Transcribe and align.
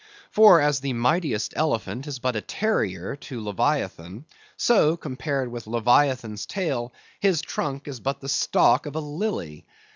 For 0.31 0.59
as 0.59 0.79
the 0.79 0.93
mightiest 0.93 1.53
elephant 1.55 2.07
is 2.07 2.17
but 2.17 2.35
a 2.35 2.41
terrier 2.41 3.15
to 3.17 3.39
Leviathan, 3.39 4.25
so, 4.57 4.97
compared 4.97 5.51
with 5.51 5.67
Leviathan's 5.67 6.47
tail, 6.47 6.91
his 7.19 7.39
trunk 7.43 7.87
is 7.87 7.99
but 7.99 8.19
the 8.19 8.27
stalk 8.27 8.87
of 8.87 8.95
a 8.95 8.99
lily. 8.99 9.63